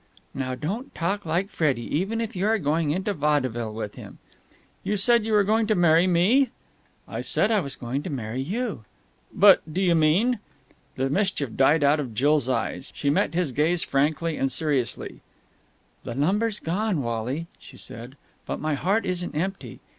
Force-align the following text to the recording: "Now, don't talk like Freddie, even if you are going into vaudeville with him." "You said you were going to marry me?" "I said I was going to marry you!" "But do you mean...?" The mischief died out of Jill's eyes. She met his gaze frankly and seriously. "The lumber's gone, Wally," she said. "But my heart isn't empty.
"Now, 0.33 0.55
don't 0.55 0.95
talk 0.95 1.27
like 1.27 1.51
Freddie, 1.51 1.95
even 1.95 2.21
if 2.21 2.35
you 2.35 2.47
are 2.47 2.57
going 2.57 2.89
into 2.89 3.13
vaudeville 3.13 3.71
with 3.71 3.93
him." 3.93 4.17
"You 4.83 4.97
said 4.97 5.23
you 5.25 5.33
were 5.33 5.43
going 5.43 5.67
to 5.67 5.75
marry 5.75 6.07
me?" 6.07 6.49
"I 7.07 7.21
said 7.21 7.51
I 7.51 7.59
was 7.59 7.75
going 7.75 8.01
to 8.01 8.09
marry 8.09 8.41
you!" 8.41 8.83
"But 9.31 9.61
do 9.71 9.79
you 9.79 9.93
mean...?" 9.93 10.39
The 10.95 11.11
mischief 11.11 11.55
died 11.55 11.83
out 11.83 11.99
of 11.99 12.15
Jill's 12.15 12.49
eyes. 12.49 12.91
She 12.95 13.11
met 13.11 13.35
his 13.35 13.51
gaze 13.51 13.83
frankly 13.83 14.37
and 14.37 14.51
seriously. 14.51 15.21
"The 16.03 16.15
lumber's 16.15 16.59
gone, 16.59 17.03
Wally," 17.03 17.45
she 17.59 17.77
said. 17.77 18.15
"But 18.47 18.59
my 18.59 18.73
heart 18.73 19.05
isn't 19.05 19.35
empty. 19.35 19.81